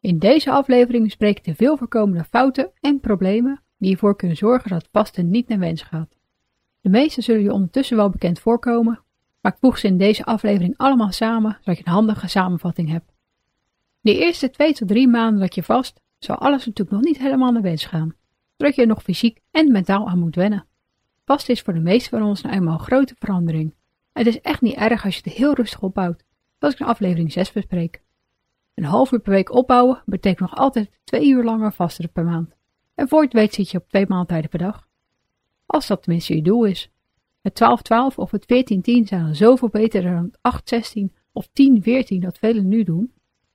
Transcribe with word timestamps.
In 0.00 0.18
deze 0.18 0.50
aflevering 0.50 1.04
bespreek 1.04 1.38
ik 1.38 1.44
de 1.44 1.54
veel 1.54 1.76
voorkomende 1.76 2.24
fouten 2.24 2.70
en 2.80 3.00
problemen 3.00 3.62
die 3.78 3.92
ervoor 3.92 4.16
kunnen 4.16 4.36
zorgen 4.36 4.70
dat 4.70 4.88
vasten 4.92 5.30
niet 5.30 5.48
naar 5.48 5.58
wens 5.58 5.82
gaat. 5.82 6.16
De 6.80 6.88
meeste 6.88 7.22
zullen 7.22 7.42
je 7.42 7.52
ondertussen 7.52 7.96
wel 7.96 8.10
bekend 8.10 8.38
voorkomen, 8.38 9.02
maar 9.40 9.52
ik 9.52 9.58
voeg 9.60 9.78
ze 9.78 9.86
in 9.86 9.98
deze 9.98 10.24
aflevering 10.24 10.76
allemaal 10.76 11.12
samen 11.12 11.56
zodat 11.60 11.78
je 11.78 11.86
een 11.86 11.92
handige 11.92 12.28
samenvatting 12.28 12.88
hebt. 12.88 13.12
De 14.00 14.18
eerste 14.18 14.50
2 14.50 14.72
tot 14.72 14.88
3 14.88 15.08
maanden 15.08 15.40
dat 15.40 15.54
je 15.54 15.62
vast, 15.62 16.00
zal 16.18 16.36
alles 16.36 16.66
natuurlijk 16.66 16.96
nog 16.96 17.04
niet 17.04 17.18
helemaal 17.18 17.52
naar 17.52 17.62
wens 17.62 17.84
gaan, 17.84 18.14
zodat 18.56 18.74
je 18.74 18.80
er 18.80 18.88
nog 18.88 19.02
fysiek 19.02 19.40
en 19.50 19.72
mentaal 19.72 20.08
aan 20.08 20.18
moet 20.18 20.34
wennen. 20.34 20.66
Vast 21.24 21.48
is 21.48 21.60
voor 21.60 21.74
de 21.74 21.80
meeste 21.80 22.08
van 22.08 22.22
ons 22.22 22.42
nou 22.42 22.54
eenmaal 22.54 22.74
een 22.74 22.84
grote 22.84 23.14
verandering. 23.18 23.74
Het 24.12 24.26
is 24.26 24.40
echt 24.40 24.60
niet 24.60 24.76
erg 24.76 25.04
als 25.04 25.16
je 25.16 25.20
het 25.24 25.32
heel 25.32 25.54
rustig 25.54 25.82
opbouwt, 25.82 26.24
zoals 26.58 26.74
ik 26.74 26.80
in 26.80 26.86
aflevering 26.86 27.32
6 27.32 27.52
bespreek. 27.52 28.02
Een 28.78 28.84
half 28.84 29.12
uur 29.12 29.20
per 29.20 29.32
week 29.32 29.52
opbouwen 29.52 30.02
betekent 30.06 30.50
nog 30.50 30.58
altijd 30.58 30.90
twee 31.04 31.28
uur 31.28 31.44
langer 31.44 31.72
vasten 31.72 32.12
per 32.12 32.24
maand. 32.24 32.56
En 32.94 33.08
voor 33.08 33.22
het 33.22 33.32
weet 33.32 33.54
zit 33.54 33.70
je 33.70 33.78
op 33.78 33.88
twee 33.88 34.04
maaltijden 34.08 34.50
per 34.50 34.58
dag. 34.58 34.88
Als 35.66 35.86
dat 35.86 36.02
tenminste 36.02 36.36
je 36.36 36.42
doel 36.42 36.64
is. 36.64 36.90
Het 37.40 37.62
12-12 38.12 38.14
of 38.16 38.30
het 38.30 38.44
14-10 38.44 39.02
zijn 39.02 39.34
zoveel 39.34 39.68
beter 39.68 40.02
dan 40.02 40.32
het 40.40 40.94
8-16 40.98 41.14
of 41.32 41.48
10-14 41.48 41.50
dat 42.18 42.38
velen 42.38 42.68
nu 42.68 42.82
doen. 42.82 43.12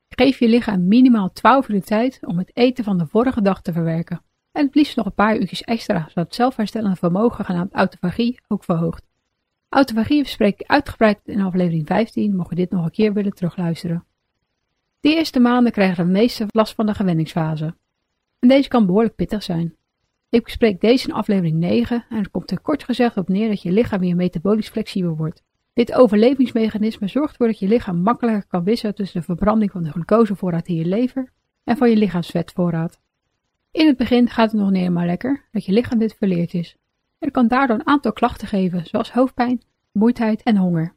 Geef 0.08 0.38
je 0.38 0.48
lichaam 0.48 0.88
minimaal 0.88 1.32
12 1.32 1.68
uur 1.68 1.80
de 1.80 1.86
tijd 1.86 2.18
om 2.26 2.38
het 2.38 2.50
eten 2.56 2.84
van 2.84 2.98
de 2.98 3.06
vorige 3.06 3.42
dag 3.42 3.62
te 3.62 3.72
verwerken. 3.72 4.22
En 4.52 4.66
het 4.66 4.74
liefst 4.74 4.96
nog 4.96 5.06
een 5.06 5.14
paar 5.14 5.36
uurtjes 5.36 5.62
extra, 5.62 5.98
zodat 6.08 6.24
het 6.24 6.34
zelfherstellende 6.34 6.96
vermogen 6.96 7.44
genaamd 7.44 7.72
autofagie 7.72 8.40
ook 8.48 8.64
verhoogt. 8.64 9.04
Autofagie 9.68 10.22
bespreek 10.22 10.60
ik 10.60 10.66
uitgebreid 10.66 11.20
in 11.24 11.40
aflevering 11.40 11.86
15, 11.86 12.36
mocht 12.36 12.50
je 12.50 12.56
dit 12.56 12.70
nog 12.70 12.84
een 12.84 12.90
keer 12.90 13.12
willen 13.12 13.32
terugluisteren. 13.32 14.04
De 15.04 15.14
eerste 15.14 15.40
maanden 15.40 15.72
krijgen 15.72 16.06
de 16.06 16.12
meeste 16.12 16.46
last 16.48 16.74
van 16.74 16.86
de 16.86 16.94
gewenningsfase. 16.94 17.74
En 18.38 18.48
deze 18.48 18.68
kan 18.68 18.86
behoorlijk 18.86 19.14
pittig 19.14 19.42
zijn. 19.42 19.76
Ik 20.28 20.44
bespreek 20.44 20.80
deze 20.80 21.08
in 21.08 21.14
aflevering 21.14 21.56
9 21.56 22.04
en 22.08 22.16
het 22.16 22.30
komt 22.30 22.50
er 22.50 22.60
kort 22.60 22.84
gezegd 22.84 23.16
op 23.16 23.28
neer 23.28 23.48
dat 23.48 23.62
je 23.62 23.72
lichaam 23.72 24.00
weer 24.00 24.16
metabolisch 24.16 24.68
flexibel 24.68 25.16
wordt. 25.16 25.42
Dit 25.72 25.92
overlevingsmechanisme 25.92 27.08
zorgt 27.08 27.30
ervoor 27.30 27.46
dat 27.46 27.58
je 27.58 27.68
lichaam 27.68 28.02
makkelijker 28.02 28.46
kan 28.46 28.64
wisselen 28.64 28.94
tussen 28.94 29.20
de 29.20 29.26
verbranding 29.26 29.70
van 29.70 29.82
de 29.82 29.90
glucosevoorraad 29.90 30.68
in 30.68 30.74
je 30.74 30.84
lever 30.84 31.32
en 31.64 31.76
van 31.76 31.90
je 31.90 31.96
lichaamsvetvoorraad. 31.96 33.00
In 33.70 33.86
het 33.86 33.96
begin 33.96 34.28
gaat 34.28 34.50
het 34.50 34.60
nog 34.60 34.70
niet 34.70 34.80
helemaal 34.80 35.06
lekker 35.06 35.48
dat 35.50 35.64
je 35.64 35.72
lichaam 35.72 35.98
dit 35.98 36.14
verleerd 36.14 36.54
is. 36.54 36.76
Het 37.18 37.30
kan 37.30 37.48
daardoor 37.48 37.76
een 37.76 37.86
aantal 37.86 38.12
klachten 38.12 38.48
geven, 38.48 38.86
zoals 38.86 39.12
hoofdpijn, 39.12 39.62
moeidheid 39.92 40.42
en 40.42 40.56
honger. 40.56 40.94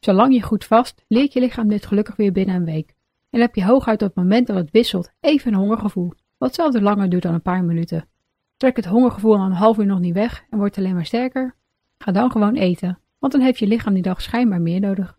Zolang 0.00 0.34
je 0.34 0.42
goed 0.42 0.64
vast, 0.64 1.04
leert 1.08 1.32
je 1.32 1.40
lichaam 1.40 1.68
dit 1.68 1.86
gelukkig 1.86 2.16
weer 2.16 2.32
binnen 2.32 2.54
een 2.54 2.64
week. 2.64 2.96
En 3.30 3.40
heb 3.40 3.54
je 3.54 3.64
hooguit 3.64 4.02
op 4.02 4.08
het 4.08 4.16
moment 4.16 4.46
dat 4.46 4.56
het 4.56 4.70
wisselt 4.70 5.12
even 5.20 5.52
een 5.52 5.58
hongergevoel, 5.58 6.12
wat 6.38 6.54
zelfs 6.54 6.80
langer 6.80 7.08
duurt 7.08 7.22
dan 7.22 7.34
een 7.34 7.42
paar 7.42 7.64
minuten. 7.64 8.08
Trek 8.56 8.76
het 8.76 8.86
hongergevoel 8.86 9.36
dan 9.36 9.46
een 9.46 9.52
half 9.52 9.78
uur 9.78 9.86
nog 9.86 10.00
niet 10.00 10.14
weg 10.14 10.44
en 10.50 10.58
wordt 10.58 10.78
alleen 10.78 10.94
maar 10.94 11.06
sterker? 11.06 11.54
Ga 11.98 12.12
dan 12.12 12.30
gewoon 12.30 12.54
eten, 12.54 12.98
want 13.18 13.32
dan 13.32 13.42
heeft 13.42 13.58
je 13.58 13.66
lichaam 13.66 13.94
die 13.94 14.02
dag 14.02 14.22
schijnbaar 14.22 14.60
meer 14.60 14.80
nodig. 14.80 15.18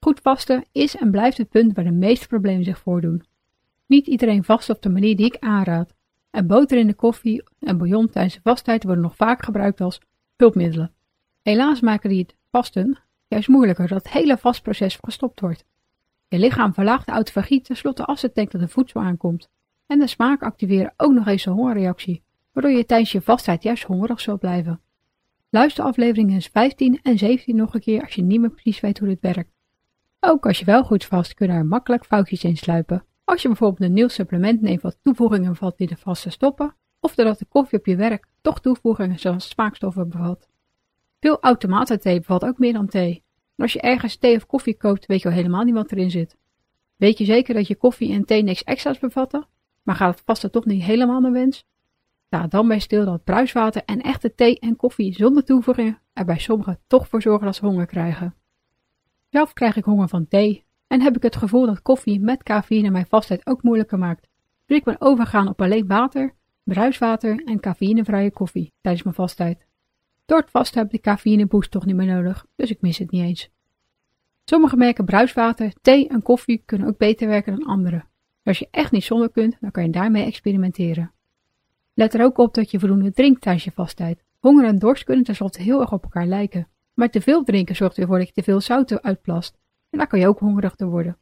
Goed 0.00 0.20
vasten 0.20 0.64
is 0.72 0.96
en 0.96 1.10
blijft 1.10 1.38
het 1.38 1.48
punt 1.48 1.74
waar 1.74 1.84
de 1.84 1.90
meeste 1.90 2.26
problemen 2.26 2.64
zich 2.64 2.78
voordoen. 2.78 3.24
Niet 3.86 4.06
iedereen 4.06 4.44
vast 4.44 4.70
op 4.70 4.82
de 4.82 4.88
manier 4.88 5.16
die 5.16 5.26
ik 5.26 5.36
aanraad. 5.38 5.94
En 6.30 6.46
boter 6.46 6.78
in 6.78 6.86
de 6.86 6.94
koffie 6.94 7.42
en 7.60 7.78
bouillon 7.78 8.10
tijdens 8.10 8.34
de 8.34 8.40
vasttijd 8.42 8.84
worden 8.84 9.02
nog 9.02 9.16
vaak 9.16 9.44
gebruikt 9.44 9.80
als 9.80 10.00
hulpmiddelen. 10.36 10.92
Helaas 11.42 11.80
maken 11.80 12.10
die 12.10 12.18
het 12.18 12.36
vasten 12.50 12.98
juist 13.26 13.48
moeilijker 13.48 13.88
dat 13.88 14.02
het 14.02 14.12
hele 14.12 14.36
vastproces 14.36 14.98
gestopt 15.00 15.40
wordt. 15.40 15.64
Je 16.28 16.38
lichaam 16.38 16.74
verlaagt 16.74 17.06
de 17.06 17.12
autofagie 17.12 17.60
tenslotte 17.60 18.04
als 18.04 18.22
het 18.22 18.34
denkt 18.34 18.52
dat 18.52 18.60
er 18.60 18.68
voedsel 18.68 19.00
aankomt. 19.00 19.48
En 19.86 19.98
de 19.98 20.06
smaak 20.06 20.42
activeren 20.42 20.94
ook 20.96 21.12
nog 21.12 21.26
eens 21.26 21.46
een 21.46 21.52
hongerreactie, 21.52 22.22
waardoor 22.52 22.72
je 22.72 22.84
tijdens 22.84 23.12
je 23.12 23.20
vastheid 23.20 23.62
juist 23.62 23.82
hongerig 23.82 24.20
zult 24.20 24.40
blijven. 24.40 24.80
Luister 25.50 25.84
afleveringen 25.84 26.42
15 26.42 27.00
en 27.02 27.18
17 27.18 27.56
nog 27.56 27.74
een 27.74 27.80
keer 27.80 28.02
als 28.02 28.14
je 28.14 28.22
niet 28.22 28.40
meer 28.40 28.50
precies 28.50 28.80
weet 28.80 28.98
hoe 28.98 29.08
dit 29.08 29.20
werkt. 29.20 29.52
Ook 30.20 30.46
als 30.46 30.58
je 30.58 30.64
wel 30.64 30.84
goed 30.84 31.04
vast, 31.04 31.34
kunnen 31.34 31.56
er 31.56 31.66
makkelijk 31.66 32.04
foutjes 32.04 32.44
in 32.44 32.56
sluipen. 32.56 33.04
Als 33.24 33.42
je 33.42 33.48
bijvoorbeeld 33.48 33.88
een 33.88 33.94
nieuw 33.94 34.08
supplement 34.08 34.60
neemt 34.60 34.82
wat 34.82 34.98
toevoegingen 35.02 35.50
bevat 35.50 35.78
die 35.78 35.86
de 35.86 35.96
vaste 35.96 36.30
stoppen, 36.30 36.74
of 37.00 37.14
doordat 37.14 37.38
de 37.38 37.46
koffie 37.48 37.78
op 37.78 37.86
je 37.86 37.96
werk 37.96 38.26
toch 38.40 38.60
toevoegingen 38.60 39.18
zoals 39.18 39.48
smaakstoffen 39.48 40.08
bevat. 40.08 40.48
Veel 41.20 41.40
automatenthee 41.40 42.18
bevat 42.18 42.44
ook 42.44 42.58
meer 42.58 42.72
dan 42.72 42.86
thee. 42.86 43.24
En 43.58 43.64
als 43.64 43.72
je 43.72 43.80
ergens 43.80 44.16
thee 44.16 44.36
of 44.36 44.46
koffie 44.46 44.76
koopt, 44.76 45.06
weet 45.06 45.22
je 45.22 45.28
al 45.28 45.34
helemaal 45.34 45.64
niet 45.64 45.74
wat 45.74 45.92
erin 45.92 46.10
zit. 46.10 46.36
Weet 46.96 47.18
je 47.18 47.24
zeker 47.24 47.54
dat 47.54 47.66
je 47.66 47.76
koffie 47.76 48.12
en 48.12 48.24
thee 48.24 48.42
niks 48.42 48.64
extra's 48.64 48.98
bevatten? 48.98 49.46
Maar 49.82 49.94
gaat 49.94 50.14
het 50.14 50.22
vaste 50.24 50.50
toch 50.50 50.64
niet 50.64 50.82
helemaal 50.82 51.20
naar 51.20 51.32
wens? 51.32 51.64
Sta 52.26 52.46
dan 52.46 52.68
bij 52.68 52.78
stil 52.78 53.04
dat 53.04 53.24
bruiswater 53.24 53.82
en 53.84 54.00
echte 54.00 54.34
thee 54.34 54.58
en 54.58 54.76
koffie 54.76 55.14
zonder 55.14 55.44
toevoegingen 55.44 55.98
er 56.12 56.24
bij 56.24 56.38
sommigen 56.38 56.78
toch 56.86 57.08
voor 57.08 57.22
zorgen 57.22 57.46
dat 57.46 57.54
ze 57.54 57.66
honger 57.66 57.86
krijgen. 57.86 58.34
Zelf 59.30 59.52
krijg 59.52 59.76
ik 59.76 59.84
honger 59.84 60.08
van 60.08 60.28
thee 60.28 60.64
en 60.86 61.00
heb 61.00 61.16
ik 61.16 61.22
het 61.22 61.36
gevoel 61.36 61.66
dat 61.66 61.82
koffie 61.82 62.20
met 62.20 62.42
cafeïne 62.42 62.90
mijn 62.90 63.06
vastheid 63.06 63.46
ook 63.46 63.62
moeilijker 63.62 63.98
maakt. 63.98 64.28
Dus 64.66 64.76
ik 64.76 64.84
ben 64.84 65.00
overgegaan 65.00 65.48
op 65.48 65.62
alleen 65.62 65.86
water, 65.86 66.34
bruiswater 66.62 67.44
en 67.44 67.60
cafeïnevrije 67.60 68.30
koffie 68.30 68.72
tijdens 68.80 69.04
mijn 69.04 69.16
vasttijd. 69.16 69.67
Door 70.28 70.46
het 70.52 70.74
heb 70.74 70.84
ik 70.84 70.90
de 70.90 71.00
cafeïneboost 71.00 71.70
toch 71.70 71.84
niet 71.84 71.96
meer 71.96 72.06
nodig, 72.06 72.46
dus 72.56 72.70
ik 72.70 72.80
mis 72.80 72.98
het 72.98 73.10
niet 73.10 73.22
eens. 73.22 73.50
Sommige 74.44 74.76
merken 74.76 75.04
bruiswater, 75.04 75.72
thee 75.82 76.08
en 76.08 76.22
koffie 76.22 76.62
kunnen 76.64 76.88
ook 76.88 76.98
beter 76.98 77.28
werken 77.28 77.58
dan 77.58 77.66
andere. 77.66 78.04
Als 78.44 78.58
je 78.58 78.68
echt 78.70 78.92
niet 78.92 79.04
zonder 79.04 79.30
kunt, 79.30 79.56
dan 79.60 79.70
kan 79.70 79.82
je 79.82 79.90
daarmee 79.90 80.24
experimenteren. 80.24 81.12
Let 81.94 82.14
er 82.14 82.24
ook 82.24 82.38
op 82.38 82.54
dat 82.54 82.70
je 82.70 82.78
voldoende 82.78 83.12
drinkt 83.12 83.40
tijdens 83.40 83.64
je 83.64 83.70
vasttijd. 83.70 84.22
Honger 84.38 84.64
en 84.64 84.78
dorst 84.78 85.04
kunnen 85.04 85.24
tenslotte 85.24 85.62
heel 85.62 85.80
erg 85.80 85.92
op 85.92 86.02
elkaar 86.02 86.26
lijken. 86.26 86.68
Maar 86.94 87.10
te 87.10 87.20
veel 87.20 87.44
drinken 87.44 87.76
zorgt 87.76 87.98
ervoor 87.98 88.18
dat 88.18 88.26
je 88.26 88.32
te 88.32 88.42
veel 88.42 88.60
zout 88.60 89.02
uitplast. 89.02 89.58
En 89.90 89.98
daar 89.98 90.06
kan 90.06 90.18
je 90.18 90.28
ook 90.28 90.38
hongerig 90.38 90.76
door 90.76 90.90
worden. 90.90 91.18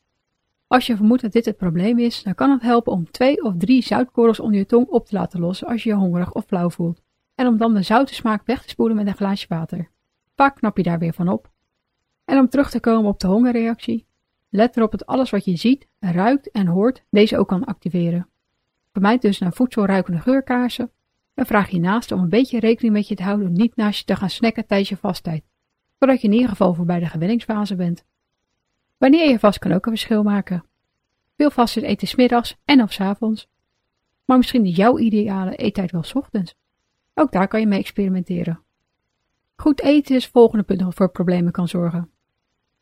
Als 0.67 0.87
je 0.87 0.97
vermoedt 0.97 1.23
dat 1.23 1.33
dit 1.33 1.44
het 1.44 1.56
probleem 1.56 1.99
is, 1.99 2.23
dan 2.23 2.34
kan 2.34 2.50
het 2.50 2.62
helpen 2.62 2.93
om 2.93 3.11
twee 3.11 3.43
of 3.43 3.55
drie 3.59 3.83
zoutkorrels 3.83 4.41
onder 4.41 4.59
je 4.59 4.67
tong 4.67 4.87
op 4.87 5.06
te 5.06 5.15
laten 5.15 5.41
lossen 5.41 5.67
als 5.67 5.83
je 5.83 5.88
je 5.88 5.97
hongerig 5.97 6.33
of 6.33 6.44
flauw 6.44 6.71
voelt. 6.71 7.05
En 7.37 7.47
om 7.47 7.57
dan 7.57 7.75
de 7.75 7.83
zoute 7.83 8.15
smaak 8.15 8.47
weg 8.47 8.63
te 8.63 8.69
spoelen 8.69 8.97
met 8.97 9.07
een 9.07 9.17
glaasje 9.17 9.47
water. 9.49 9.91
Vaak 10.35 10.57
knap 10.57 10.77
je 10.77 10.83
daar 10.83 10.99
weer 10.99 11.13
van 11.13 11.29
op. 11.29 11.51
En 12.25 12.39
om 12.39 12.49
terug 12.49 12.71
te 12.71 12.81
komen 12.81 13.11
op 13.11 13.21
de 13.21 13.27
hongerreactie, 13.27 14.07
let 14.49 14.77
erop 14.77 14.91
dat 14.91 15.07
alles 15.07 15.31
wat 15.31 15.45
je 15.45 15.57
ziet, 15.57 15.87
ruikt 16.01 16.51
en 16.51 16.67
hoort 16.67 17.05
deze 17.11 17.39
ook 17.39 17.49
kan 17.49 17.65
activeren. 17.65 18.29
Vermijd 18.93 19.23
dus 19.23 19.39
naar 19.39 19.53
voedselruikende 19.53 20.21
geurkaarsen 20.21 20.91
en 21.35 21.47
vraag 21.47 21.69
je 21.69 21.81
naast 21.81 22.13
om 22.13 22.21
een 22.21 22.29
beetje 22.29 22.61
rekening 22.61 22.95
met 22.95 23.09
je 23.09 23.15
te 23.15 23.23
houden 23.23 23.47
om 23.47 23.53
niet 23.53 23.77
naast 23.77 23.99
je 23.99 24.05
te 24.05 24.17
gaan 24.17 24.31
snacken 24.31 24.67
tijdens 24.67 24.89
je 24.89 24.97
vasttijd, 24.97 25.45
zodat 25.99 26.21
je 26.21 26.27
in 26.27 26.33
ieder 26.33 26.49
geval 26.49 26.75
voorbij 26.75 27.01
de 27.01 27.07
gewenningsfase 27.07 27.77
bent. 27.77 28.05
Wanneer 28.99 29.31
je 29.31 29.39
vast 29.39 29.59
kan 29.59 29.73
ook 29.73 29.87
een 29.87 29.93
verschil 29.93 30.23
maken. 30.23 30.65
Veel 31.37 31.50
vasten 31.50 31.82
eten 31.82 32.09
smiddags 32.09 32.56
en 32.65 32.82
of 32.82 32.93
s 32.93 33.00
avonds, 33.00 33.49
maar 34.25 34.37
misschien 34.37 34.65
is 34.65 34.77
jouw 34.77 34.99
ideale 34.99 35.56
eettijd 35.56 35.91
wel 35.91 36.03
s 36.03 36.15
ochtends. 36.15 36.55
Ook 37.19 37.33
daar 37.33 37.49
kan 37.49 37.61
je 37.61 37.67
mee 37.67 37.79
experimenteren. 37.79 38.61
Goed 39.57 39.81
eten 39.81 40.17
is 40.17 40.23
het 40.23 40.33
volgende 40.33 40.65
punt 40.65 40.81
dat 40.81 40.95
voor 40.95 41.11
problemen 41.11 41.53
kan 41.53 41.69
zorgen. 41.69 42.11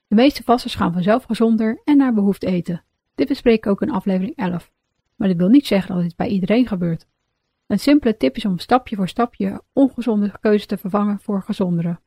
De 0.07 0.15
meeste 0.15 0.43
vasters 0.43 0.75
gaan 0.75 0.93
vanzelf 0.93 1.25
gezonder 1.25 1.81
en 1.85 1.97
naar 1.97 2.15
behoefte 2.15 2.47
eten. 2.47 2.85
Dit 3.15 3.29
bespreek 3.29 3.57
ik 3.57 3.67
ook 3.67 3.83
in 3.83 3.91
aflevering 3.91 4.37
11. 4.37 4.73
Maar 5.17 5.29
dit 5.29 5.37
wil 5.37 5.49
niet 5.49 5.67
zeggen 5.67 5.95
dat 5.95 6.03
dit 6.03 6.17
bij 6.17 6.29
iedereen 6.29 6.67
gebeurt. 6.67 7.07
Een 7.67 7.79
simpele 7.79 8.17
tip 8.17 8.37
is 8.37 8.45
om 8.45 8.59
stapje 8.59 8.97
voor 8.97 9.09
stapje 9.09 9.63
ongezonde 9.73 10.39
keuzes 10.41 10.67
te 10.67 10.77
vervangen 10.77 11.21
voor 11.21 11.43
gezondere. 11.43 12.01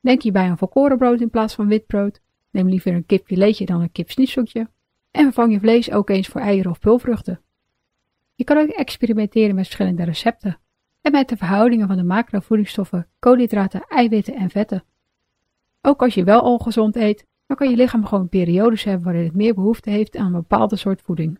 Denk 0.00 0.22
hierbij 0.22 0.48
aan 0.48 0.58
volkorenbrood 0.58 1.20
in 1.20 1.30
plaats 1.30 1.54
van 1.54 1.68
witbrood. 1.68 2.20
Neem 2.50 2.68
liever 2.68 2.94
een 2.94 3.06
kipfiletje 3.06 3.66
dan 3.66 3.80
een 3.80 3.92
kipsnietseltje. 3.92 4.68
En 5.10 5.22
vervang 5.22 5.52
je 5.52 5.60
vlees 5.60 5.90
ook 5.90 6.10
eens 6.10 6.28
voor 6.28 6.40
eieren 6.40 6.70
of 6.70 6.78
pulvruchten. 6.78 7.40
Je 8.34 8.44
kan 8.44 8.56
ook 8.56 8.68
experimenteren 8.68 9.54
met 9.54 9.64
verschillende 9.64 10.04
recepten 10.04 10.60
en 11.02 11.12
met 11.12 11.28
de 11.28 11.36
verhoudingen 11.36 11.86
van 11.86 11.96
de 11.96 12.04
macrovoedingsstoffen, 12.04 13.06
koolhydraten, 13.18 13.84
eiwitten 13.88 14.34
en 14.34 14.50
vetten. 14.50 14.84
Ook 15.80 16.02
als 16.02 16.14
je 16.14 16.24
wel 16.24 16.40
al 16.40 16.58
gezond 16.58 16.96
eet, 16.96 17.26
dan 17.46 17.56
kan 17.56 17.70
je 17.70 17.76
lichaam 17.76 18.06
gewoon 18.06 18.28
periodes 18.28 18.84
hebben 18.84 19.04
waarin 19.04 19.24
het 19.24 19.34
meer 19.34 19.54
behoefte 19.54 19.90
heeft 19.90 20.16
aan 20.16 20.26
een 20.26 20.32
bepaalde 20.32 20.76
soort 20.76 21.02
voeding. 21.02 21.38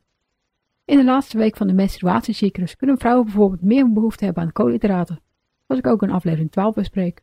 In 0.85 0.97
de 0.97 1.05
laatste 1.05 1.39
week 1.39 1.57
van 1.57 1.67
de 1.67 1.73
menstruatiecyclus 1.73 2.77
kunnen 2.77 2.99
vrouwen 2.99 3.25
bijvoorbeeld 3.25 3.63
meer 3.63 3.93
behoefte 3.93 4.25
hebben 4.25 4.43
aan 4.43 4.53
koolhydraten, 4.53 5.21
zoals 5.67 5.81
ik 5.81 5.87
ook 5.87 6.03
in 6.03 6.11
aflevering 6.11 6.51
12 6.51 6.75
bespreek. 6.75 7.23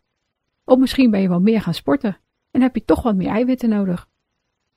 Of 0.65 0.77
misschien 0.77 1.11
ben 1.11 1.21
je 1.21 1.29
wel 1.29 1.41
meer 1.41 1.61
gaan 1.61 1.73
sporten 1.73 2.17
en 2.51 2.61
heb 2.61 2.75
je 2.75 2.85
toch 2.85 3.01
wat 3.01 3.15
meer 3.15 3.29
eiwitten 3.29 3.69
nodig. 3.69 4.07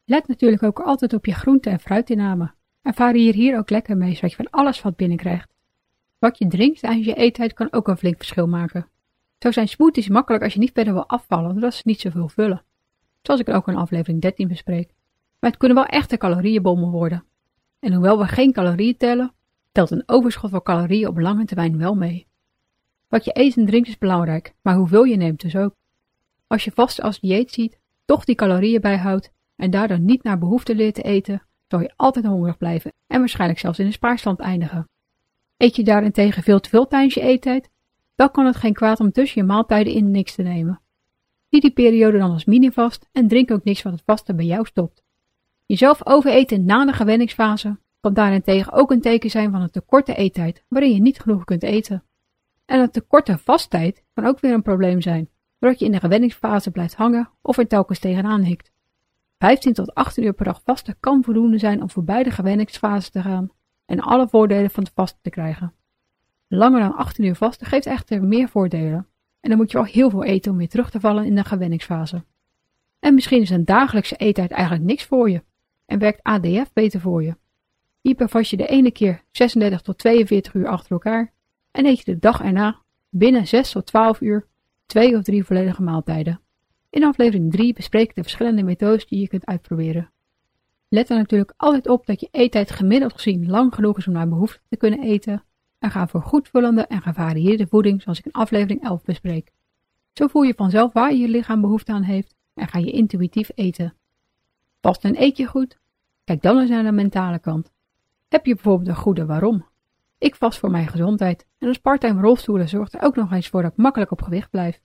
Let 0.05 0.29
natuurlijk 0.29 0.63
ook 0.63 0.81
altijd 0.81 1.13
op 1.13 1.27
je 1.27 1.35
groente- 1.35 1.71
en 1.71 1.81
fruitinname 1.81 2.53
en 2.83 2.95
varieer 2.95 3.35
hier 3.35 3.59
ook 3.59 3.71
lekker 3.71 3.97
mee, 3.97 4.15
zodat 4.15 4.31
je 4.31 4.37
van 4.37 4.51
alles 4.51 4.83
wat 4.83 4.97
binnenkrijgt. 4.97 5.52
Wat 6.23 6.39
je 6.39 6.47
drinkt 6.47 6.81
tijdens 6.81 7.07
je 7.07 7.15
eettijd 7.15 7.53
kan 7.53 7.73
ook 7.73 7.89
een 7.89 7.97
flink 7.97 8.17
verschil 8.17 8.47
maken. 8.47 8.89
Zo 9.39 9.51
zijn 9.51 9.69
smoothies 9.69 10.09
makkelijk 10.09 10.45
als 10.45 10.53
je 10.53 10.59
niet 10.59 10.73
verder 10.73 10.93
wil 10.93 11.09
afvallen, 11.09 11.53
doordat 11.53 11.75
ze 11.75 11.83
niet 11.85 12.01
zoveel 12.01 12.29
vullen. 12.29 12.65
Zoals 13.23 13.41
ik 13.41 13.49
ook 13.49 13.69
in 13.69 13.77
aflevering 13.77 14.21
13 14.21 14.49
bespreek. 14.49 14.95
Maar 15.39 15.51
het 15.51 15.59
kunnen 15.59 15.77
wel 15.77 15.87
echte 15.87 16.17
calorieënbommen 16.17 16.91
worden. 16.91 17.25
En 17.79 17.93
hoewel 17.93 18.19
we 18.19 18.27
geen 18.27 18.53
calorieën 18.53 18.97
tellen, 18.97 19.33
telt 19.73 19.91
een 19.91 20.03
overschot 20.07 20.51
van 20.51 20.63
calorieën 20.63 21.09
op 21.09 21.19
lange 21.19 21.45
termijn 21.45 21.79
wel 21.79 21.95
mee. 21.95 22.27
Wat 23.09 23.25
je 23.25 23.31
eet 23.35 23.57
en 23.57 23.67
drinkt 23.67 23.89
is 23.89 23.99
belangrijk, 23.99 24.55
maar 24.61 24.75
hoeveel 24.75 25.05
je 25.05 25.17
neemt 25.17 25.41
dus 25.41 25.57
ook. 25.57 25.75
Als 26.47 26.65
je 26.65 26.71
vast 26.75 27.01
als 27.01 27.21
dieet 27.21 27.53
ziet, 27.53 27.79
toch 28.05 28.25
die 28.25 28.35
calorieën 28.35 28.81
bijhoudt 28.81 29.33
en 29.57 29.71
daardoor 29.71 30.01
niet 30.01 30.23
naar 30.23 30.39
behoefte 30.39 30.75
leert 30.75 30.95
te 30.95 31.03
eten, 31.03 31.43
zal 31.69 31.81
je 31.81 31.93
altijd 31.97 32.27
hongerig 32.27 32.59
blijven 32.59 32.93
en 33.07 33.19
waarschijnlijk 33.19 33.61
zelfs 33.61 33.79
in 33.79 33.87
een 33.87 33.93
spaarstand 33.93 34.41
eindigen. 34.41 34.91
Eet 35.63 35.77
je 35.77 35.83
daarentegen 35.83 36.43
veel 36.43 36.61
te 36.61 36.69
veel 36.69 36.87
tijdens 36.87 37.15
je 37.15 37.21
eettijd, 37.21 37.71
dan 38.15 38.31
kan 38.31 38.47
het 38.47 38.57
geen 38.57 38.73
kwaad 38.73 39.01
om 39.01 39.13
tussen 39.13 39.41
je 39.41 39.47
maaltijden 39.47 39.93
in 39.93 40.11
niks 40.11 40.35
te 40.35 40.43
nemen. 40.43 40.81
Zie 41.49 41.61
die 41.61 41.73
periode 41.73 42.19
dan 42.19 42.31
als 42.31 42.45
minivast 42.45 43.09
en 43.13 43.29
drink 43.29 43.51
ook 43.51 43.65
niks 43.65 43.83
wat 43.83 43.93
het 43.93 44.03
vaste 44.05 44.35
bij 44.35 44.45
jou 44.45 44.67
stopt. 44.67 45.03
Jezelf 45.67 46.07
overeten 46.07 46.65
na 46.65 46.85
de 46.85 46.93
gewenningsfase 46.93 47.79
kan 48.01 48.15
daarentegen 48.15 48.73
ook 48.73 48.91
een 48.91 49.01
teken 49.01 49.31
zijn 49.31 49.51
van 49.51 49.61
een 49.61 49.71
te 49.71 49.81
korte 49.81 50.15
eettijd, 50.15 50.65
waarin 50.69 50.95
je 50.95 51.01
niet 51.01 51.21
genoeg 51.21 51.45
kunt 51.45 51.63
eten. 51.63 52.05
En 52.65 52.81
een 52.81 52.91
te 52.91 53.01
korte 53.01 53.39
vasttijd 53.39 54.05
kan 54.15 54.27
ook 54.27 54.41
weer 54.41 54.53
een 54.53 54.63
probleem 54.63 55.01
zijn, 55.01 55.29
doordat 55.59 55.81
je 55.81 55.87
in 55.87 55.93
de 55.93 56.01
gewenningsfase 56.01 56.71
blijft 56.71 56.95
hangen 56.95 57.31
of 57.43 57.59
er 57.59 57.67
telkens 57.67 57.99
tegenaan 57.99 58.43
hikt. 58.43 58.71
15 59.39 59.73
tot 59.73 59.95
18 59.95 60.25
uur 60.25 60.33
per 60.33 60.45
dag 60.45 60.61
vasten 60.65 60.97
kan 61.01 61.25
voldoende 61.25 61.59
zijn 61.59 61.83
om 61.83 61.91
voorbij 61.91 62.23
de 62.23 62.31
gewenningsfase 62.31 63.11
te 63.11 63.21
gaan 63.23 63.51
en 63.93 64.01
alle 64.01 64.29
voordelen 64.29 64.71
van 64.71 64.83
het 64.83 64.93
vasten 64.95 65.23
te 65.23 65.31
krijgen. 65.31 65.73
Langer 66.49 66.81
dan 66.81 66.97
18 66.97 67.25
uur 67.25 67.35
vasten 67.35 67.67
geeft 67.67 67.87
echter 67.87 68.23
meer 68.23 68.49
voordelen 68.49 69.07
en 69.41 69.49
dan 69.49 69.59
moet 69.59 69.71
je 69.71 69.77
wel 69.77 69.87
heel 69.87 70.11
veel 70.11 70.25
eten 70.25 70.53
om 70.53 70.57
weer 70.57 70.69
terug 70.69 70.91
te 70.91 71.01
vallen 71.01 71.25
in 71.25 71.35
de 71.35 71.45
gewenningsfase. 71.45 72.25
En 72.99 73.15
misschien 73.15 73.41
is 73.41 73.51
een 73.51 73.65
dagelijkse 73.65 74.17
eettijd 74.17 74.51
eigenlijk 74.51 74.85
niks 74.85 75.05
voor 75.05 75.31
je 75.31 75.43
en 75.87 75.99
werkt 75.99 76.23
ADF 76.23 76.73
beter 76.73 77.01
voor 77.01 77.23
je. 77.23 77.37
Hierbij 78.01 78.29
vast 78.29 78.51
je 78.51 78.57
de 78.57 78.67
ene 78.67 78.91
keer 78.91 79.23
36 79.31 79.81
tot 79.81 79.99
42 79.99 80.55
uur 80.55 80.69
achter 80.69 80.93
elkaar 80.93 81.33
en 81.71 81.87
eet 81.87 81.99
je 81.99 82.13
de 82.13 82.19
dag 82.19 82.43
erna 82.43 82.83
binnen 83.09 83.47
6 83.47 83.71
tot 83.71 83.87
12 83.87 84.21
uur 84.21 84.47
twee 84.87 85.17
of 85.17 85.23
drie 85.23 85.45
volledige 85.45 85.83
maaltijden. 85.83 86.41
In 86.91 87.05
aflevering 87.05 87.53
3 87.53 87.73
bespreek 87.73 88.09
ik 88.09 88.15
de 88.15 88.23
verschillende 88.23 88.63
methodes 88.63 89.07
die 89.07 89.21
je 89.21 89.29
kunt 89.29 89.47
uitproberen. 89.47 90.13
Let 90.93 91.11
er 91.11 91.17
natuurlijk 91.17 91.53
altijd 91.57 91.89
op 91.89 92.07
dat 92.07 92.21
je 92.21 92.29
eettijd 92.31 92.71
gemiddeld 92.71 93.13
gezien 93.13 93.51
lang 93.51 93.75
genoeg 93.75 93.99
is 93.99 94.07
om 94.07 94.13
naar 94.13 94.29
behoefte 94.29 94.61
te 94.69 94.77
kunnen 94.77 95.03
eten 95.03 95.45
en 95.79 95.91
ga 95.91 96.07
voor 96.07 96.23
goedvullende 96.23 96.87
en 96.87 97.03
gevarieerde 97.03 97.67
voeding 97.67 98.03
zoals 98.03 98.19
ik 98.19 98.25
in 98.25 98.33
aflevering 98.33 98.83
11 98.83 99.05
bespreek. 99.05 99.53
Zo 100.13 100.27
voel 100.27 100.43
je 100.43 100.55
vanzelf 100.57 100.93
waar 100.93 101.15
je 101.15 101.29
lichaam 101.29 101.61
behoefte 101.61 101.93
aan 101.93 102.03
heeft 102.03 102.35
en 102.55 102.69
ga 102.69 102.79
je 102.79 102.91
intuïtief 102.91 103.51
eten. 103.55 103.95
Past 104.81 105.05
en 105.05 105.23
eet 105.23 105.37
je 105.37 105.47
goed? 105.47 105.79
Kijk 106.25 106.43
dan 106.43 106.59
eens 106.59 106.71
naar 106.71 106.85
de 106.85 106.93
mentale 106.93 107.39
kant. 107.39 107.73
Heb 108.29 108.47
je 108.47 108.55
bijvoorbeeld 108.55 108.89
een 108.89 109.03
goede 109.03 109.27
waarom? 109.27 109.67
Ik 110.19 110.35
vast 110.35 110.59
voor 110.59 110.71
mijn 110.71 110.89
gezondheid 110.89 111.47
en 111.59 111.69
een 111.69 111.81
part-time 111.81 112.21
rolstoelen 112.21 112.69
zorgt 112.69 112.95
er 112.95 113.03
ook 113.03 113.17
nog 113.17 113.33
eens 113.33 113.49
voor 113.49 113.63
dat 113.63 113.71
ik 113.71 113.77
makkelijk 113.77 114.11
op 114.11 114.23
gewicht 114.23 114.51
blijf. 114.51 114.81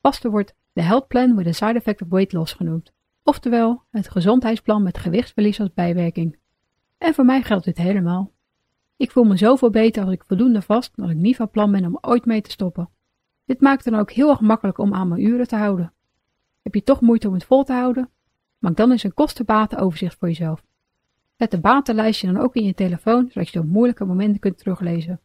Vasten 0.00 0.30
wordt 0.30 0.54
de 0.72 0.82
Health 0.82 1.06
Plan 1.06 1.36
with 1.36 1.46
a 1.46 1.52
Side 1.52 1.78
Effect 1.78 2.02
of 2.02 2.08
Weight 2.08 2.32
Loss 2.32 2.52
genoemd, 2.52 2.92
oftewel 3.26 3.82
het 3.90 4.08
gezondheidsplan 4.08 4.82
met 4.82 4.98
gewichtsverlies 4.98 5.60
als 5.60 5.72
bijwerking. 5.72 6.38
En 6.98 7.14
voor 7.14 7.24
mij 7.24 7.42
geldt 7.42 7.64
dit 7.64 7.76
helemaal. 7.76 8.32
Ik 8.96 9.10
voel 9.10 9.24
me 9.24 9.36
zoveel 9.36 9.70
beter 9.70 10.04
als 10.04 10.12
ik 10.12 10.24
voldoende 10.26 10.62
vast 10.62 10.96
dat 10.96 11.10
ik 11.10 11.16
niet 11.16 11.36
van 11.36 11.50
plan 11.50 11.72
ben 11.72 11.84
om 11.84 11.98
ooit 12.00 12.24
mee 12.24 12.40
te 12.40 12.50
stoppen. 12.50 12.90
Dit 13.44 13.60
maakt 13.60 13.84
het 13.84 13.92
dan 13.92 14.02
ook 14.02 14.10
heel 14.10 14.30
erg 14.30 14.40
makkelijk 14.40 14.78
om 14.78 14.94
aan 14.94 15.08
mijn 15.08 15.22
uren 15.22 15.48
te 15.48 15.56
houden. 15.56 15.92
Heb 16.62 16.74
je 16.74 16.82
toch 16.82 17.00
moeite 17.00 17.28
om 17.28 17.34
het 17.34 17.44
vol 17.44 17.64
te 17.64 17.72
houden? 17.72 18.10
Maak 18.58 18.76
dan 18.76 18.90
eens 18.90 19.02
een 19.02 19.14
kostenbatenoverzicht 19.14 20.18
voor 20.18 20.28
jezelf. 20.28 20.64
Zet 21.36 21.50
de 21.50 21.60
batenlijstje 21.60 22.32
dan 22.32 22.42
ook 22.42 22.54
in 22.54 22.64
je 22.64 22.74
telefoon, 22.74 23.28
zodat 23.30 23.48
je 23.48 23.58
op 23.58 23.66
moeilijke 23.66 24.04
momenten 24.04 24.40
kunt 24.40 24.58
teruglezen. 24.58 25.20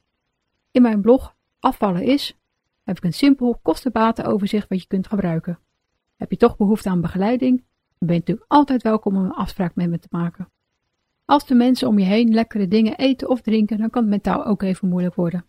In 0.71 0.81
mijn 0.81 1.01
blog 1.01 1.35
Afvallen 1.59 2.03
is 2.03 2.37
heb 2.83 2.97
ik 2.97 3.03
een 3.03 3.13
simpel 3.13 3.59
kostenbatenoverzicht 3.61 4.69
wat 4.69 4.81
je 4.81 4.87
kunt 4.87 5.07
gebruiken. 5.07 5.59
Heb 6.15 6.31
je 6.31 6.37
toch 6.37 6.57
behoefte 6.57 6.89
aan 6.89 7.01
begeleiding? 7.01 7.63
Dan 8.01 8.09
ben 8.09 8.19
je 8.19 8.25
natuurlijk 8.25 8.51
altijd 8.51 8.81
welkom 8.81 9.17
om 9.17 9.23
een 9.23 9.31
afspraak 9.31 9.75
met 9.75 9.89
me 9.89 9.99
te 9.99 10.07
maken. 10.09 10.49
Als 11.25 11.45
de 11.45 11.55
mensen 11.55 11.87
om 11.87 11.99
je 11.99 12.05
heen 12.05 12.33
lekkere 12.33 12.67
dingen 12.67 12.97
eten 12.97 13.29
of 13.29 13.41
drinken, 13.41 13.77
dan 13.77 13.89
kan 13.89 14.01
het 14.01 14.11
mentaal 14.11 14.45
ook 14.45 14.61
even 14.61 14.87
moeilijk 14.87 15.15
worden. 15.15 15.45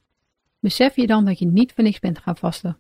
Besef 0.59 0.97
je 0.97 1.07
dan 1.07 1.25
dat 1.25 1.39
je 1.39 1.47
niet 1.47 1.73
voor 1.73 1.85
niks 1.85 1.99
bent 1.99 2.19
gaan 2.19 2.37
vasten. 2.37 2.79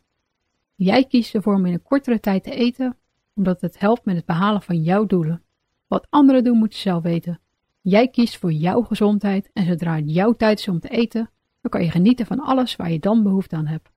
Jij 0.74 1.04
kiest 1.04 1.34
ervoor 1.34 1.54
om 1.54 1.66
in 1.66 1.72
een 1.72 1.82
kortere 1.82 2.20
tijd 2.20 2.42
te 2.42 2.50
eten, 2.50 2.96
omdat 3.34 3.60
het 3.60 3.78
helpt 3.78 4.04
met 4.04 4.16
het 4.16 4.24
behalen 4.24 4.62
van 4.62 4.82
jouw 4.82 5.06
doelen. 5.06 5.42
Wat 5.86 6.06
anderen 6.10 6.44
doen, 6.44 6.58
moet 6.58 6.74
je 6.74 6.80
zelf 6.80 7.02
weten. 7.02 7.40
Jij 7.80 8.08
kiest 8.08 8.38
voor 8.38 8.52
jouw 8.52 8.82
gezondheid 8.82 9.50
en 9.52 9.64
zodra 9.64 9.96
het 9.96 10.10
jouw 10.14 10.32
tijd 10.32 10.58
is 10.58 10.68
om 10.68 10.80
te 10.80 10.88
eten, 10.88 11.30
dan 11.60 11.70
kan 11.70 11.82
je 11.82 11.90
genieten 11.90 12.26
van 12.26 12.40
alles 12.40 12.76
waar 12.76 12.92
je 12.92 12.98
dan 12.98 13.22
behoefte 13.22 13.56
aan 13.56 13.66
hebt. 13.66 13.90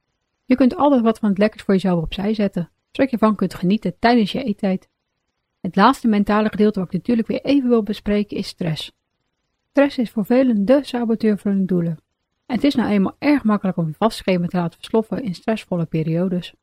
Je 0.45 0.55
kunt 0.55 0.75
altijd 0.75 1.01
wat 1.01 1.19
van 1.19 1.29
het 1.29 1.37
lekkers 1.37 1.63
voor 1.63 1.73
jezelf 1.73 2.03
opzij 2.03 2.33
zetten, 2.33 2.69
zodat 2.91 3.11
je 3.11 3.17
van 3.17 3.35
kunt 3.35 3.53
genieten 3.53 3.99
tijdens 3.99 4.31
je 4.31 4.43
eettijd. 4.43 4.89
Het 5.65 5.75
laatste 5.75 6.07
mentale 6.07 6.49
gedeelte 6.49 6.79
wat 6.79 6.87
ik 6.87 6.93
natuurlijk 6.93 7.27
weer 7.27 7.41
even 7.41 7.69
wil 7.69 7.83
bespreken 7.83 8.37
is 8.37 8.47
stress. 8.47 8.91
Stress 9.69 9.97
is 9.97 10.11
voor 10.11 10.25
velen 10.25 10.65
de 10.65 10.79
saboteur 10.83 11.37
van 11.37 11.51
hun 11.51 11.65
doelen. 11.65 11.99
En 12.45 12.55
het 12.55 12.63
is 12.63 12.75
nou 12.75 12.89
eenmaal 12.89 13.15
erg 13.19 13.43
makkelijk 13.43 13.77
om 13.77 13.87
je 13.87 13.93
vastschema 13.93 14.47
te 14.47 14.57
laten 14.57 14.79
versloffen 14.79 15.23
in 15.23 15.35
stressvolle 15.35 15.85
periodes. 15.85 16.53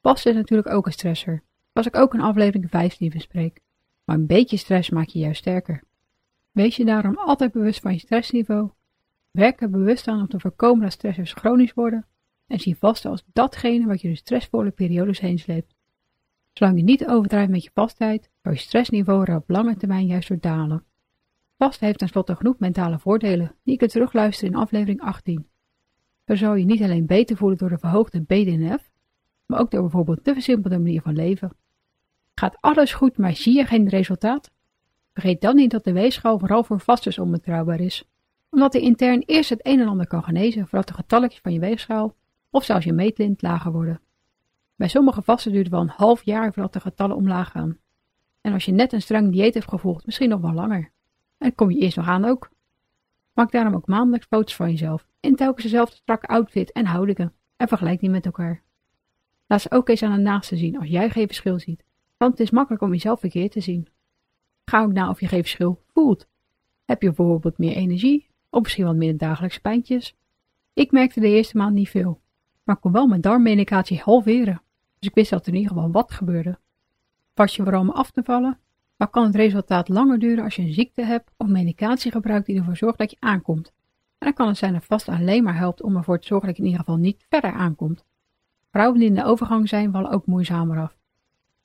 Pas 0.00 0.26
is 0.26 0.34
natuurlijk 0.34 0.68
ook 0.68 0.86
een 0.86 0.92
stressor, 0.92 1.42
zoals 1.72 1.88
ik 1.88 1.96
ook 1.96 2.14
in 2.14 2.20
aflevering 2.20 2.70
15 2.70 3.10
bespreek. 3.10 3.60
Maar 4.04 4.16
een 4.16 4.26
beetje 4.26 4.56
stress 4.56 4.90
maakt 4.90 5.12
je 5.12 5.18
juist 5.18 5.40
sterker. 5.40 5.82
Wees 6.50 6.76
je 6.76 6.84
daarom 6.84 7.18
altijd 7.18 7.52
bewust 7.52 7.80
van 7.80 7.92
je 7.92 7.98
stressniveau. 7.98 8.70
Werk 9.30 9.60
er 9.60 9.70
bewust 9.70 10.08
aan 10.08 10.20
om 10.20 10.28
te 10.28 10.40
voorkomen 10.40 10.82
dat 10.82 10.92
stressors 10.92 11.32
chronisch 11.32 11.74
worden. 11.74 12.06
En 12.46 12.60
zie 12.60 12.76
vasten 12.76 13.10
als 13.10 13.24
datgene 13.32 13.86
wat 13.86 14.00
je 14.00 14.08
de 14.08 14.16
stressvolle 14.16 14.70
periodes 14.70 15.20
heen 15.20 15.38
sleept. 15.38 15.73
Zolang 16.54 16.78
je 16.78 16.84
niet 16.84 17.06
overdrijft 17.06 17.50
met 17.50 17.64
je 17.64 17.70
vastheid, 17.74 18.30
zal 18.42 18.52
je 18.52 18.58
stressniveau 18.58 19.24
er 19.24 19.36
op 19.36 19.50
lange 19.50 19.76
termijn 19.76 20.06
juist 20.06 20.28
door 20.28 20.40
dalen. 20.40 20.84
Vast 21.58 21.80
heeft 21.80 21.98
tenslotte 21.98 22.36
genoeg 22.36 22.58
mentale 22.58 22.98
voordelen 22.98 23.54
die 23.62 23.72
je 23.72 23.76
kunt 23.78 23.90
terugluisteren 23.90 24.52
in 24.52 24.60
aflevering 24.60 25.00
18. 25.00 25.46
Zo 26.26 26.34
zal 26.34 26.54
je 26.54 26.64
niet 26.64 26.82
alleen 26.82 27.06
beter 27.06 27.36
voelen 27.36 27.58
door 27.58 27.68
de 27.68 27.78
verhoogde 27.78 28.20
BDNF, 28.20 28.90
maar 29.46 29.60
ook 29.60 29.70
door 29.70 29.80
bijvoorbeeld 29.80 30.24
de 30.24 30.32
versimpelde 30.32 30.78
manier 30.78 31.02
van 31.02 31.14
leven. 31.14 31.56
Gaat 32.34 32.56
alles 32.60 32.92
goed, 32.92 33.18
maar 33.18 33.34
zie 33.34 33.56
je 33.56 33.64
geen 33.64 33.88
resultaat? 33.88 34.50
Vergeet 35.12 35.40
dan 35.40 35.56
niet 35.56 35.70
dat 35.70 35.84
de 35.84 35.92
weegschaal 35.92 36.38
vooral 36.38 36.64
voor 36.64 36.80
vasters 36.80 37.18
onbetrouwbaar 37.18 37.80
is, 37.80 38.08
omdat 38.50 38.72
hij 38.72 38.82
intern 38.82 39.22
eerst 39.26 39.50
het 39.50 39.66
een 39.66 39.80
en 39.80 39.88
ander 39.88 40.06
kan 40.06 40.24
genezen 40.24 40.66
voordat 40.66 40.88
de 40.88 40.94
getalletjes 40.94 41.40
van 41.40 41.52
je 41.52 41.60
weegschaal 41.60 42.14
of 42.50 42.64
zelfs 42.64 42.84
je 42.84 42.92
meetlint 42.92 43.42
lager 43.42 43.72
worden. 43.72 44.00
Bij 44.76 44.88
sommige 44.88 45.22
vasten 45.22 45.52
duurt 45.52 45.64
het 45.64 45.72
wel 45.72 45.82
een 45.82 45.88
half 45.88 46.22
jaar 46.22 46.52
voordat 46.52 46.72
de 46.72 46.80
getallen 46.80 47.16
omlaag 47.16 47.50
gaan. 47.50 47.78
En 48.40 48.52
als 48.52 48.64
je 48.64 48.72
net 48.72 48.92
een 48.92 49.02
streng 49.02 49.32
dieet 49.32 49.54
hebt 49.54 49.68
gevolgd, 49.68 50.06
misschien 50.06 50.28
nog 50.28 50.40
wel 50.40 50.52
langer. 50.52 50.92
En 51.38 51.54
kom 51.54 51.70
je 51.70 51.78
eerst 51.78 51.96
nog 51.96 52.06
aan 52.06 52.24
ook. 52.24 52.50
Maak 53.32 53.52
daarom 53.52 53.74
ook 53.74 53.86
maandelijks 53.86 54.26
foto's 54.26 54.56
van 54.56 54.70
jezelf 54.70 55.06
in 55.20 55.36
telkens 55.36 55.62
dezelfde 55.62 55.96
strakke 55.96 56.26
outfit 56.26 56.72
en 56.72 56.86
houdingen 56.86 57.32
en 57.56 57.68
vergelijk 57.68 58.00
die 58.00 58.10
met 58.10 58.26
elkaar. 58.26 58.62
Laat 59.46 59.60
ze 59.60 59.70
ook 59.70 59.88
eens 59.88 60.02
aan 60.02 60.16
de 60.16 60.22
naaste 60.22 60.56
zien 60.56 60.78
als 60.78 60.88
jij 60.88 61.10
geen 61.10 61.26
verschil 61.26 61.58
ziet, 61.58 61.84
want 62.16 62.30
het 62.30 62.40
is 62.40 62.50
makkelijk 62.50 62.82
om 62.82 62.90
jezelf 62.90 63.20
verkeerd 63.20 63.52
te 63.52 63.60
zien. 63.60 63.88
Ga 64.64 64.82
ook 64.82 64.92
na 64.92 65.08
of 65.08 65.20
je 65.20 65.28
geen 65.28 65.40
verschil 65.40 65.82
voelt. 65.92 66.26
Heb 66.84 67.02
je 67.02 67.12
bijvoorbeeld 67.12 67.58
meer 67.58 67.76
energie 67.76 68.28
of 68.50 68.62
misschien 68.62 68.84
wat 68.84 68.96
minder 68.96 69.18
dagelijkse 69.18 69.60
pijntjes? 69.60 70.16
Ik 70.72 70.90
merkte 70.90 71.20
de 71.20 71.28
eerste 71.28 71.56
maand 71.56 71.74
niet 71.74 71.88
veel, 71.88 72.20
maar 72.62 72.76
kon 72.76 72.92
wel 72.92 73.06
mijn 73.06 73.20
darmmedicatie 73.20 74.00
halveren, 74.00 74.62
dus 75.04 75.12
ik 75.12 75.18
wist 75.18 75.30
dat 75.30 75.46
in 75.46 75.54
ieder 75.54 75.72
geval 75.72 75.90
wat 75.90 76.12
gebeurde. 76.12 76.58
Pas 77.34 77.56
je 77.56 77.62
vooral 77.62 77.80
om 77.80 77.90
af 77.90 78.10
te 78.10 78.22
vallen, 78.22 78.58
maar 78.96 79.08
kan 79.08 79.24
het 79.24 79.34
resultaat 79.34 79.88
langer 79.88 80.18
duren 80.18 80.44
als 80.44 80.56
je 80.56 80.62
een 80.62 80.72
ziekte 80.72 81.02
hebt 81.02 81.30
of 81.36 81.46
medicatie 81.46 82.10
gebruikt 82.10 82.46
die 82.46 82.58
ervoor 82.58 82.76
zorgt 82.76 82.98
dat 82.98 83.10
je 83.10 83.16
aankomt. 83.20 83.72
En 84.18 84.26
dan 84.26 84.32
kan 84.32 84.48
het 84.48 84.56
zijn 84.56 84.72
dat 84.72 84.84
vast 84.84 85.08
alleen 85.08 85.42
maar 85.42 85.56
helpt 85.56 85.82
om 85.82 85.96
ervoor 85.96 86.18
te 86.18 86.26
zorgen 86.26 86.46
dat 86.46 86.56
je 86.56 86.62
in 86.62 86.68
ieder 86.68 86.84
geval 86.84 87.00
niet 87.00 87.26
verder 87.28 87.52
aankomt. 87.52 88.04
Vrouwen 88.70 88.98
die 88.98 89.08
in 89.08 89.14
de 89.14 89.24
overgang 89.24 89.68
zijn, 89.68 89.92
vallen 89.92 90.10
ook 90.10 90.26
moeizamer 90.26 90.80
af. 90.80 90.96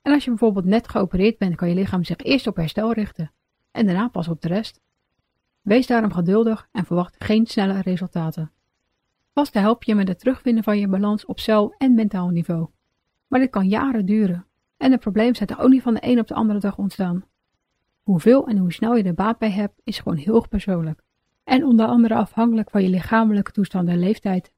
En 0.01 0.13
als 0.13 0.23
je 0.23 0.29
bijvoorbeeld 0.29 0.65
net 0.65 0.89
geopereerd 0.89 1.37
bent, 1.37 1.55
kan 1.55 1.69
je 1.69 1.75
lichaam 1.75 2.03
zich 2.03 2.17
eerst 2.17 2.47
op 2.47 2.55
herstel 2.55 2.93
richten 2.93 3.31
en 3.71 3.85
daarna 3.85 4.07
pas 4.07 4.27
op 4.27 4.41
de 4.41 4.47
rest. 4.47 4.81
Wees 5.61 5.87
daarom 5.87 6.11
geduldig 6.11 6.67
en 6.71 6.85
verwacht 6.85 7.15
geen 7.19 7.45
snelle 7.45 7.81
resultaten. 7.81 8.51
Vasten 9.33 9.61
help 9.61 9.83
je 9.83 9.95
met 9.95 10.07
het 10.07 10.19
terugvinden 10.19 10.63
van 10.63 10.79
je 10.79 10.87
balans 10.87 11.25
op 11.25 11.39
cel- 11.39 11.75
en 11.77 11.93
mentaal 11.93 12.29
niveau. 12.29 12.69
Maar 13.29 13.39
dit 13.39 13.49
kan 13.49 13.67
jaren 13.67 14.05
duren 14.05 14.45
en 14.77 14.91
het 14.91 14.99
probleem 14.99 15.35
zijn 15.35 15.49
er 15.49 15.59
ook 15.59 15.69
niet 15.69 15.81
van 15.81 15.93
de 15.93 15.99
een 16.03 16.19
op 16.19 16.27
de 16.27 16.33
andere 16.33 16.59
dag 16.59 16.77
ontstaan. 16.77 17.23
Hoeveel 18.01 18.47
en 18.47 18.57
hoe 18.57 18.73
snel 18.73 18.95
je 18.95 19.03
er 19.03 19.13
baat 19.13 19.37
bij 19.37 19.51
hebt 19.51 19.81
is 19.83 19.99
gewoon 19.99 20.17
heel 20.17 20.47
persoonlijk 20.47 21.01
en 21.43 21.65
onder 21.65 21.85
andere 21.85 22.15
afhankelijk 22.15 22.69
van 22.69 22.83
je 22.83 22.89
lichamelijke 22.89 23.51
toestand 23.51 23.89
en 23.89 23.99
leeftijd. 23.99 24.53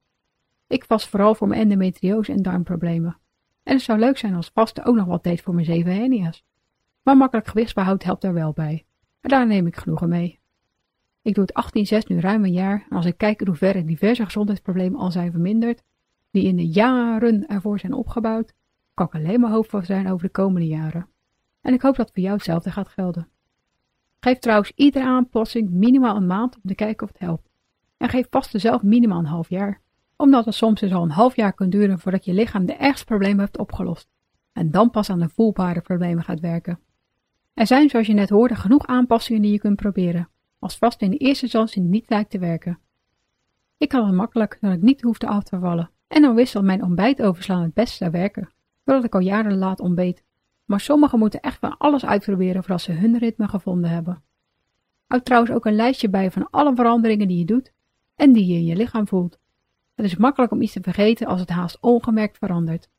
Ik 0.68 0.84
was 0.84 1.08
vooral 1.08 1.36
voor 1.36 1.48
mijn 1.48 1.62
endometriose 1.62 2.32
en 2.32 2.42
darmproblemen. 2.42 3.18
En 3.64 3.74
het 3.74 3.84
zou 3.84 4.00
leuk 4.00 4.18
zijn 4.18 4.36
als 4.36 4.52
vaste 4.54 4.86
ook 4.86 4.96
nog 4.96 5.06
wat 5.06 5.24
deed 5.24 5.42
voor 5.42 5.54
mijn 5.54 5.66
zeven 5.66 5.96
hernia's. 5.96 6.44
Maar 7.04 7.18
makkelijk 7.18 7.48
gewichtsbehoud 7.48 8.04
helpt 8.04 8.22
daar 8.22 8.34
wel 8.34 8.54
bij. 8.54 8.86
En 9.22 9.30
daar 9.30 9.48
neem 9.48 9.68
ik 9.68 9.76
genoegen 9.76 10.10
mee. 10.10 10.40
Ik 11.22 11.36
doe 11.36 11.46
het 11.54 12.04
18-6 12.04 12.08
nu 12.08 12.20
ruim 12.20 12.44
een 12.44 12.52
jaar 12.52 12.86
en 12.90 12.98
als 12.98 13.06
ik 13.06 13.18
kijk 13.18 13.42
in 13.42 13.48
hoeverre 13.48 13.86
diverse 13.86 14.26
gezondheidsproblemen 14.26 15.00
al 15.00 15.12
zijn 15.12 15.32
verminderd, 15.32 15.84
die 16.32 16.44
in 16.44 16.56
de 16.56 16.68
jaren 16.68 17.48
ervoor 17.48 17.80
zijn 17.80 17.94
opgebouwd, 17.94 18.54
ik 19.08 19.16
alleen 19.16 19.40
maar 19.40 19.52
hoopvol 19.52 19.84
zijn 19.84 20.12
over 20.12 20.26
de 20.26 20.32
komende 20.32 20.68
jaren. 20.68 21.08
En 21.62 21.74
ik 21.74 21.82
hoop 21.82 21.96
dat 21.96 22.12
voor 22.14 22.24
jou 22.24 22.36
hetzelfde 22.36 22.72
gaat 22.72 22.88
gelden. 22.88 23.28
Geef 24.20 24.40
trouwens 24.40 24.72
iedere 24.76 25.06
aanpassing 25.06 25.70
minimaal 25.70 26.16
een 26.16 26.28
maand 26.28 26.56
om 26.56 26.62
te 26.64 26.76
kijken 26.76 27.08
of 27.08 27.14
het 27.14 27.22
helpt. 27.22 27.50
En 27.98 28.10
geef 28.10 28.28
vast 28.30 28.60
zelf 28.60 28.84
minimaal 28.84 29.20
een 29.20 29.26
half 29.26 29.50
jaar, 29.50 29.82
omdat 30.16 30.46
het 30.46 30.54
soms 30.54 30.80
dus 30.80 30.94
al 30.94 31.04
een 31.04 31.12
half 31.12 31.36
jaar 31.36 31.54
kan 31.54 31.70
duren 31.70 32.00
voordat 32.00 32.26
je 32.26 32.34
lichaam 32.34 32.66
de 32.66 32.74
ergste 32.74 33.06
problemen 33.06 33.40
heeft 33.40 33.58
opgelost. 33.58 34.08
En 34.54 34.72
dan 34.72 34.90
pas 34.90 35.10
aan 35.10 35.20
de 35.20 35.30
voelbare 35.30 35.82
problemen 35.82 36.24
gaat 36.24 36.40
werken. 36.40 36.80
Er 37.54 37.68
zijn, 37.68 37.90
zoals 37.90 38.08
je 38.08 38.14
net 38.14 38.30
hoorde, 38.30 38.56
genoeg 38.56 38.88
aanpassingen 38.88 39.42
die 39.42 39.52
je 39.52 39.60
kunt 39.60 39.76
proberen, 39.76 40.30
als 40.60 40.78
vast 40.78 41.02
in 41.02 41.10
de 41.10 41.18
eerste 41.18 41.44
instantie 41.44 41.82
niet 41.82 42.10
lijkt 42.10 42.30
te 42.30 42.40
werken. 42.40 42.80
Ik 43.78 43.92
had 43.92 44.06
het 44.06 44.16
makkelijk 44.16 44.58
dat 44.62 44.74
ik 44.74 44.82
niet 44.82 45.02
hoefde 45.02 45.28
af 45.28 45.44
te 45.44 45.60
vallen, 45.60 45.90
en 46.08 46.22
dan 46.22 46.36
wist 46.36 46.54
dat 46.54 46.64
mijn 46.64 46.84
ontbijt 46.84 47.22
overslaan 47.22 47.62
het 47.62 47.74
beste 47.74 47.96
zou 47.96 48.12
werken, 48.12 48.50
doordat 48.84 49.06
ik 49.06 49.14
al 49.14 49.20
jaren 49.20 49.58
laat 49.58 49.80
ontbeet. 49.80 50.24
Maar 50.66 50.80
sommigen 50.80 51.20
moeten 51.20 51.40
echt 51.40 51.60
van 51.60 51.78
alles 51.78 52.06
uitproberen 52.06 52.64
voordat 52.64 52.82
ze 52.82 52.92
hun 52.92 53.18
ritme 53.18 53.48
gevonden 53.48 53.90
hebben. 53.90 54.24
Houd 55.08 55.26
trouwens 55.26 55.52
ook 55.52 55.66
een 55.66 55.76
lijstje 55.76 56.10
bij 56.10 56.32
van 56.32 56.48
alle 56.50 56.76
veranderingen 56.76 57.28
die 57.28 57.38
je 57.38 57.46
doet 57.46 57.72
en 58.16 58.32
die 58.32 58.46
je 58.46 58.54
in 58.54 58.66
je 58.66 58.76
lichaam 58.76 59.08
voelt. 59.08 59.40
Het 59.96 60.06
is 60.06 60.16
makkelijk 60.16 60.52
om 60.52 60.62
iets 60.62 60.74
te 60.74 60.82
vergeten 60.82 61.28
als 61.28 61.40
het 61.40 61.50
haast 61.50 61.78
ongemerkt 61.80 62.38
verandert. 62.38 62.90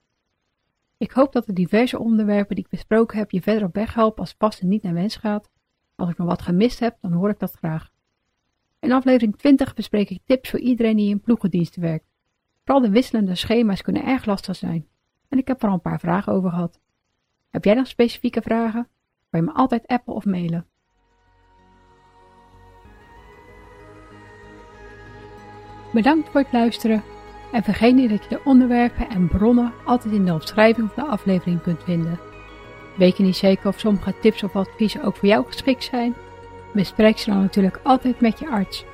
Ik 0.96 1.10
hoop 1.10 1.32
dat 1.32 1.46
de 1.46 1.52
diverse 1.52 1.98
onderwerpen 1.98 2.54
die 2.54 2.64
ik 2.64 2.70
besproken 2.70 3.18
heb 3.18 3.30
je 3.30 3.42
verder 3.42 3.64
op 3.64 3.74
weg 3.74 3.94
helpen 3.94 4.20
als 4.20 4.34
vast 4.38 4.60
en 4.60 4.68
niet 4.68 4.82
naar 4.82 4.94
wens 4.94 5.16
gaat. 5.16 5.50
Als 5.94 6.10
ik 6.10 6.18
nog 6.18 6.26
wat 6.26 6.42
gemist 6.42 6.78
heb, 6.78 6.96
dan 7.00 7.12
hoor 7.12 7.30
ik 7.30 7.38
dat 7.38 7.52
graag. 7.52 7.90
In 8.80 8.92
aflevering 8.92 9.36
20 9.36 9.74
bespreek 9.74 10.10
ik 10.10 10.20
tips 10.24 10.50
voor 10.50 10.58
iedereen 10.58 10.96
die 10.96 11.10
in 11.10 11.20
ploegendiensten 11.20 11.82
werkt. 11.82 12.06
Vooral 12.64 12.82
de 12.82 12.90
wisselende 12.90 13.34
schema's 13.34 13.82
kunnen 13.82 14.04
erg 14.04 14.24
lastig 14.24 14.56
zijn. 14.56 14.86
En 15.32 15.38
ik 15.38 15.48
heb 15.48 15.62
er 15.62 15.68
al 15.68 15.74
een 15.74 15.80
paar 15.80 16.00
vragen 16.00 16.32
over 16.32 16.50
gehad. 16.50 16.80
Heb 17.50 17.64
jij 17.64 17.74
nog 17.74 17.86
specifieke 17.86 18.42
vragen? 18.42 18.88
Kan 19.30 19.40
je 19.40 19.46
me 19.46 19.52
altijd 19.52 19.86
appen 19.86 20.14
of 20.14 20.24
mailen. 20.24 20.66
Bedankt 25.92 26.28
voor 26.28 26.40
het 26.40 26.52
luisteren 26.52 27.02
en 27.52 27.62
vergeet 27.62 27.94
niet 27.94 28.10
dat 28.10 28.22
je 28.22 28.28
de 28.28 28.40
onderwerpen 28.44 29.08
en 29.08 29.28
bronnen 29.28 29.72
altijd 29.84 30.14
in 30.14 30.24
de 30.24 30.32
omschrijving 30.32 30.90
van 30.92 31.04
de 31.04 31.10
aflevering 31.10 31.62
kunt 31.62 31.82
vinden. 31.82 32.20
Weet 32.96 33.16
je 33.16 33.22
niet 33.22 33.36
zeker 33.36 33.68
of 33.68 33.78
sommige 33.78 34.14
tips 34.20 34.42
of 34.42 34.56
adviezen 34.56 35.02
ook 35.02 35.16
voor 35.16 35.28
jou 35.28 35.46
geschikt 35.46 35.84
zijn? 35.84 36.14
Bespreek 36.72 37.18
ze 37.18 37.30
dan 37.30 37.40
natuurlijk 37.40 37.80
altijd 37.82 38.20
met 38.20 38.38
je 38.38 38.48
arts. 38.48 38.84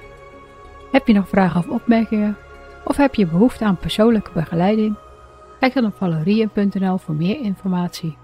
Heb 0.93 1.07
je 1.07 1.13
nog 1.13 1.29
vragen 1.29 1.61
of 1.61 1.69
opmerkingen? 1.69 2.37
Of 2.85 2.97
heb 2.97 3.15
je 3.15 3.27
behoefte 3.27 3.65
aan 3.65 3.77
persoonlijke 3.77 4.31
begeleiding? 4.33 4.97
Kijk 5.59 5.75
dan 5.75 5.85
op 5.85 5.97
valerien.nl 5.97 6.99
voor 6.99 7.15
meer 7.15 7.41
informatie. 7.41 8.17